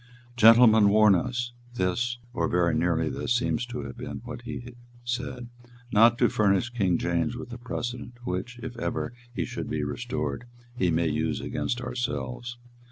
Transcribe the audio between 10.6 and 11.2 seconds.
he may